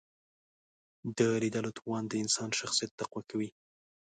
[1.17, 3.49] د لیدلو توان د انسان شخصیت تقویه کوي